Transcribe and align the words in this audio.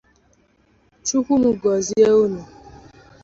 Nawgụ 1.01 1.49